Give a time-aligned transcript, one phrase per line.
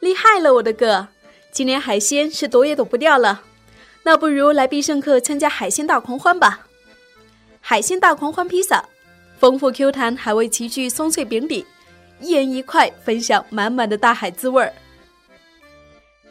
[0.00, 1.08] 厉害了，我的哥！
[1.50, 3.42] 今年海鲜是躲也躲不掉了，
[4.02, 6.66] 那不如来必胜客参加海鲜大狂欢吧！
[7.60, 8.84] 海鲜大狂欢披萨，
[9.38, 11.66] 丰富 Q 弹海味齐聚，松脆饼底，
[12.20, 14.72] 一人一块，分享满满的大海滋味儿。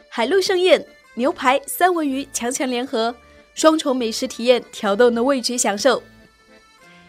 [0.08, 0.86] 海陆盛宴，
[1.16, 3.14] 牛排、三文鱼强强联合，
[3.56, 6.02] 双重美食体验，挑动的味觉享受。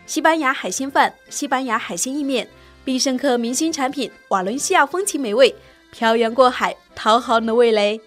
[0.07, 2.49] 西班牙海鲜饭、西班牙海鲜意面，
[2.85, 5.55] 必胜客明星产品，瓦伦西亚风情美味，
[5.99, 7.99] 漂洋过海，讨好你的味蕾。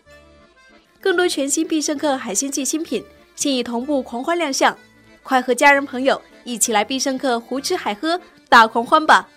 [1.01, 3.03] 更多全新必胜客海鲜季新品，
[3.35, 4.77] 现已同步狂欢亮相，
[5.23, 9.27] 快和家人朋友一起来必胜客胡吃海喝大狂欢吧！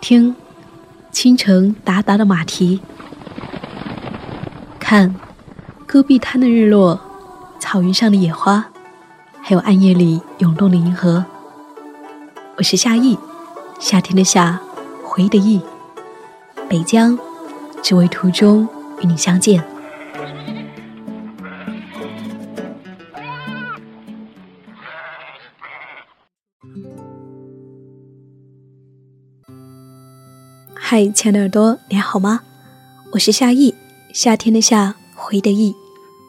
[0.00, 0.36] 听，
[1.10, 2.78] 清晨达达的马蹄；
[4.78, 5.12] 看，
[5.88, 7.00] 戈壁滩的日落，
[7.58, 8.70] 草原上的野花，
[9.48, 11.24] 还有暗夜里涌动的银河。
[12.56, 13.16] 我是夏意，
[13.78, 14.60] 夏天的夏，
[15.04, 15.60] 回忆的忆，
[16.68, 17.16] 北疆，
[17.80, 18.68] 只为途中
[19.00, 19.62] 与你相见。
[30.74, 32.40] 嗨，亲爱的耳朵，你还好吗？
[33.12, 33.72] 我是夏意，
[34.12, 35.72] 夏天的夏，回忆的忆，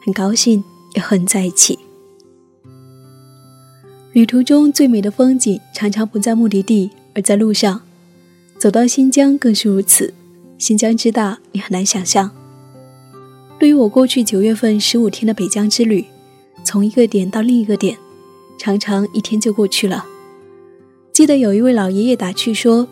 [0.06, 0.62] 很高兴
[0.94, 1.87] 又和你在一起。
[4.18, 7.80] 旅途中最美的风景，常常不在目的地，而在路上。
[8.58, 10.12] 走到新疆更是如此。
[10.58, 12.28] 新疆之大，你很难想象。
[13.60, 16.04] 对于我过去九月份十五天的北疆之旅，
[16.64, 17.96] 从一个点到另一个点，
[18.58, 20.04] 常常一天就过去了。
[21.12, 22.88] 记得有一位老爷爷打趣说。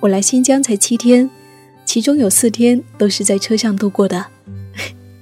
[0.00, 1.28] 我来新疆才七天，
[1.84, 4.24] 其中有四天都是在车上度过的。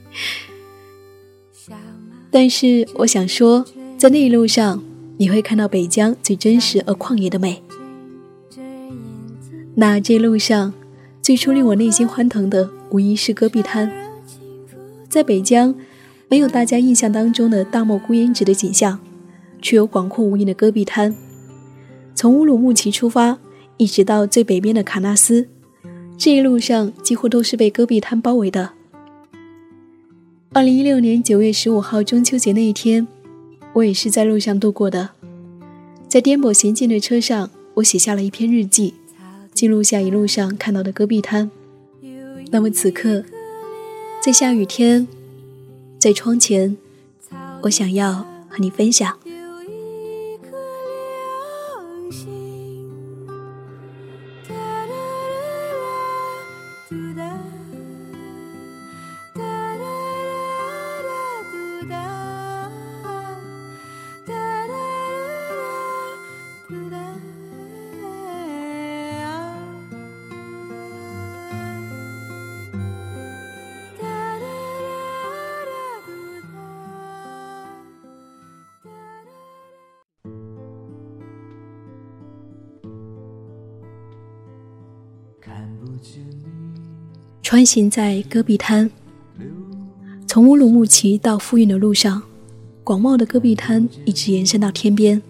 [2.31, 3.67] 但是我想说，
[3.99, 4.81] 在那一路上，
[5.17, 7.62] 你会看到北疆最真实而旷野的美。
[9.75, 10.72] 那这路上，
[11.20, 13.91] 最初令我内心欢腾的，无疑是戈壁滩。
[15.09, 15.75] 在北疆，
[16.28, 18.99] 没有大家印象当中的大漠孤烟直的景象，
[19.60, 21.15] 却有广阔无垠的戈壁滩。
[22.15, 23.38] 从乌鲁木齐出发。
[23.78, 25.47] 一直到最北边的喀纳斯，
[26.16, 28.71] 这一路上几乎都是被戈壁滩包围的。
[30.55, 33.06] 二零一六年九月十五号中秋节那一天，
[33.76, 35.10] 我也是在路上度过的。
[36.09, 38.94] 在颠簸行进的车上，我写下了一篇日记，
[39.53, 41.50] 记录下一路上看到的戈壁滩。
[42.50, 43.22] 那么此刻，
[44.22, 45.06] 在下雨天，
[45.98, 46.75] 在窗前，
[47.62, 49.19] 我想要和你分享。
[87.43, 88.91] 穿行在戈壁滩，
[90.27, 92.21] 从乌鲁木齐到富蕴的路上，
[92.83, 95.23] 广袤的戈壁滩一直延伸到天边，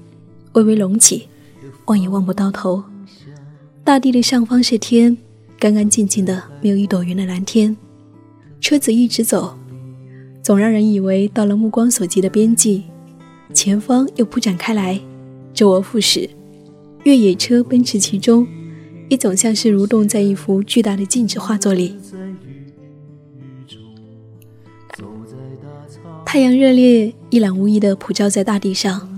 [0.55, 1.29] 微微隆起，
[1.85, 2.83] 望也望不到头。
[3.85, 5.17] 大地的上方是天，
[5.59, 7.77] 干干净净的，没有一朵云的蓝天。
[8.61, 9.55] 车子一直走，
[10.43, 12.85] 总让人以为到了目光所及的边际，
[13.53, 14.99] 前方又铺展开来，
[15.53, 16.31] 周而复始，
[17.05, 18.47] 越野车奔驰其中。
[19.09, 21.97] 也总像是蠕动在一幅巨大的静止画作里。
[26.25, 29.09] 太阳热烈，一览无遗地普照在大地上，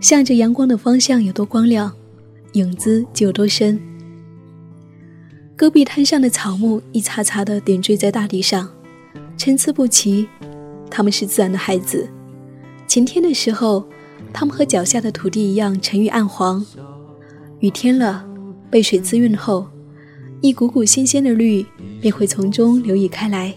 [0.00, 1.92] 向着阳光的方向有多光亮，
[2.52, 3.80] 影子就有多深。
[5.56, 8.68] 戈壁滩上的草木一茬茬地点缀在大地上，
[9.38, 10.28] 参差不齐。
[10.90, 12.08] 它们是自然的孩子。
[12.86, 13.84] 晴天的时候，
[14.32, 16.62] 它们和脚下的土地一样沉郁暗黄；
[17.60, 18.24] 雨天了。
[18.70, 19.66] 被水滋润后，
[20.40, 21.64] 一股股新鲜的绿
[22.00, 23.54] 便会从中流溢开来。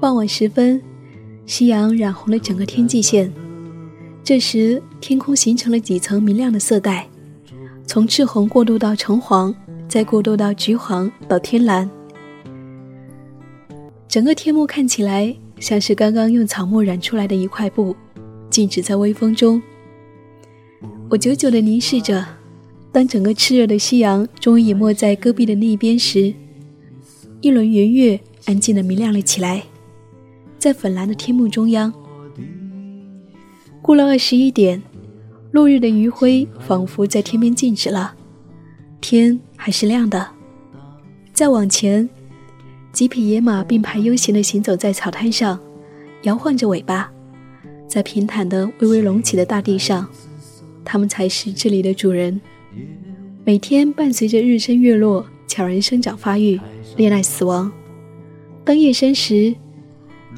[0.00, 0.80] 傍晚时分，
[1.46, 3.32] 夕阳染红了整个天际线，
[4.22, 7.08] 这时天空形成了几层明亮的色带，
[7.86, 9.54] 从赤红过渡到橙黄，
[9.88, 11.88] 再过渡到橘黄到天蓝，
[14.06, 17.96] 整个天幕看起来像是刚刚用草木染出来的一块布，
[18.50, 19.60] 静止在微风中。
[21.08, 22.26] 我久久地凝视着，
[22.90, 26.34] 当整个炽热的夕阳终于隐没在戈壁的那一边时，
[27.40, 29.62] 一轮圆月安静地明亮了起来，
[30.58, 31.92] 在粉蓝的天幕中央。
[33.80, 34.82] 过了二十一点，
[35.52, 38.12] 落日的余晖仿佛在天边静止了，
[39.00, 40.26] 天还是亮的。
[41.32, 42.08] 再往前，
[42.92, 45.56] 几匹野马并排悠闲地行走在草滩上，
[46.22, 47.08] 摇晃着尾巴，
[47.86, 50.08] 在平坦的、微微隆起的大地上，
[50.86, 52.40] 他们才是这里的主人。
[53.44, 56.58] 每天伴随着日升月落，悄然生长发育，
[56.96, 57.70] 恋爱死亡。
[58.64, 59.54] 当夜深时，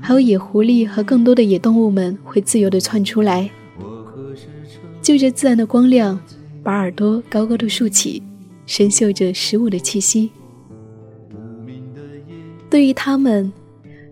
[0.01, 3.51] 还有野狐狸和更多的野动物们会自由地窜出来，
[5.03, 6.19] 就着自然的光亮，
[6.63, 8.23] 把耳朵高高的竖起，
[8.67, 10.31] 深嗅着食物的气息。
[12.71, 13.51] 对于他们，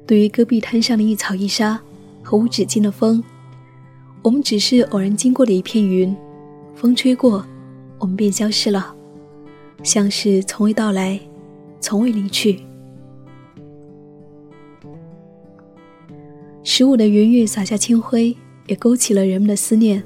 [0.06, 1.78] 对于戈壁滩上的一草一沙
[2.22, 3.22] 和无止境的风，
[4.22, 6.16] 我们只是偶然经过的一片云，
[6.76, 7.42] 风吹过，
[7.98, 8.94] 我们便消失了，
[9.82, 11.18] 像是从未到来，
[11.80, 12.60] 从未离去。
[16.62, 18.36] 十五的圆月洒下清辉，
[18.66, 20.02] 也勾起了人们的思念。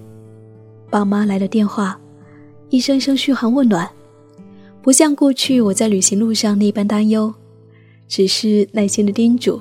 [0.88, 2.00] 爸妈来了电话，
[2.68, 3.90] 一声声嘘寒问暖，
[4.80, 7.34] 不像过去我在旅行路上那般担忧，
[8.06, 9.60] 只是耐心的叮嘱。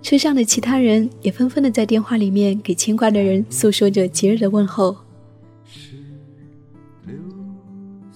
[0.00, 4.96] 车上的其他人也纷纷的在电话里面给牵挂的人诉说着节日的问候。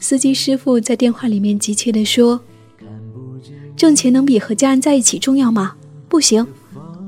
[0.00, 2.40] 司机师傅在电话里面急切地说
[3.76, 5.74] ：“挣钱能比和家人在一起重要吗？
[6.08, 6.46] 不行。”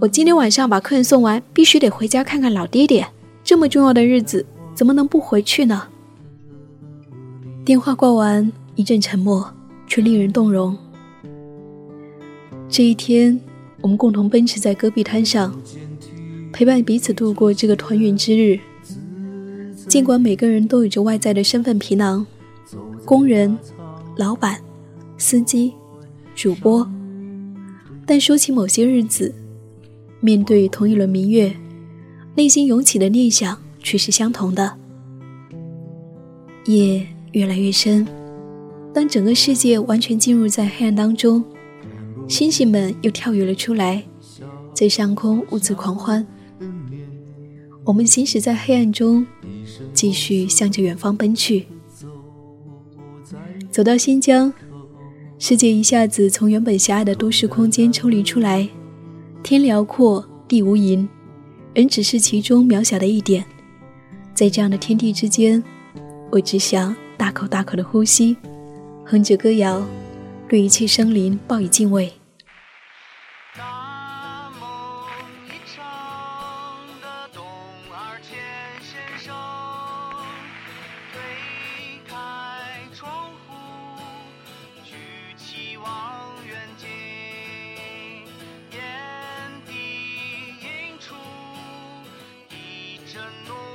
[0.01, 3.07] 我今天晚上把客人送完，必须得回家看看老爹爹。
[3.45, 4.45] 这么重要的日子，
[4.75, 5.85] 怎么能不回去呢？
[7.65, 9.53] 电话挂完，一阵沉默，
[9.87, 10.77] 却令人动容。
[12.69, 13.39] 这一天，
[13.83, 15.55] 我们共同奔驰在戈壁滩上，
[16.51, 18.59] 陪伴彼此度过这个团圆之日。
[19.87, 22.27] 尽管每个人都有着外在的身份皮囊，
[23.11, 23.59] 工人、
[24.17, 24.63] 老板、
[25.19, 25.75] 司机、
[26.37, 26.89] 主播，
[28.07, 29.35] 但说起某些日子。
[30.21, 31.53] 面对同一轮明月，
[32.37, 34.79] 内心涌起的念想却是相同的。
[36.67, 38.07] 夜越来越深，
[38.95, 41.43] 当整个世界完全进入在黑暗当中，
[42.29, 44.05] 星星们又跳跃了出来，
[44.73, 46.25] 在上空兀自狂欢。
[47.83, 49.27] 我们行驶在黑暗中，
[49.93, 51.67] 继续向着远方奔去。
[53.71, 54.53] 走到新疆，
[55.39, 58.69] 世界一下子从原本狭隘的都市空间抽离出来。
[59.45, 61.07] 天辽阔，地无垠，
[61.73, 63.45] 人只是其中渺小的一点。
[64.35, 65.63] 在这样的天地之间，
[66.31, 68.37] 我只想大口大口的呼吸，
[69.05, 69.87] 哼着歌谣，
[70.49, 72.13] 对一切生灵报以敬畏。
[93.13, 93.70] 承诺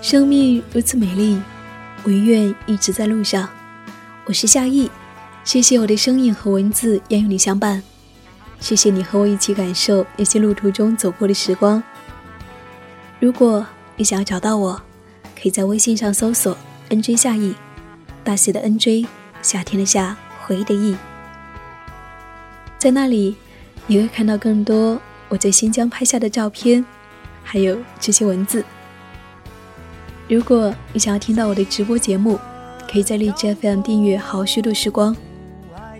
[0.00, 1.40] 生命如此美丽，
[2.02, 3.48] 我愿一直在路上。
[4.26, 4.90] 我是夏意，
[5.42, 7.82] 谢谢我的声音和文字愿与你相伴，
[8.60, 11.82] 谢谢你和我一起感受那些路途中走过的时光。
[13.20, 13.64] 如果
[13.96, 14.82] 你想要找到我，
[15.34, 16.56] 可以在微信上搜索
[16.90, 17.54] “nj 夏意”，
[18.22, 19.06] 大写的 “nj”，
[19.40, 20.96] 夏天的夏，回忆的忆。
[22.76, 23.36] 在那里，
[23.86, 25.00] 你会看到更多
[25.32, 26.84] 我在新疆拍下的照片，
[27.42, 28.62] 还有这些文字。
[30.28, 32.38] 如果你想要听到我的直播节目，
[32.86, 35.16] 可以在荔枝 FM 订阅“好好虚度时光”。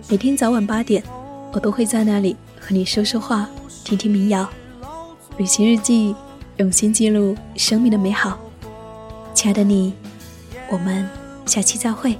[0.07, 1.03] 每天早晚八点，
[1.51, 3.49] 我都会在那里和你说说话，
[3.83, 4.47] 听听民谣。
[5.37, 6.15] 旅行日记，
[6.57, 8.37] 用心记录生命的美好。
[9.33, 9.95] 亲爱的你，
[10.69, 11.09] 我们
[11.47, 12.15] 下期再会。